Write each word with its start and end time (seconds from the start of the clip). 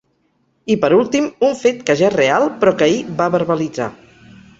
I, 0.75 0.77
per 0.85 0.89
últim, 0.99 1.27
un 1.47 1.53
fet 1.59 1.83
que 1.89 1.95
ja 1.99 2.07
és 2.11 2.15
real 2.15 2.47
però 2.63 2.73
que 2.79 2.87
ahir 2.87 3.05
va 3.21 3.29
verbalitzar. 3.37 3.89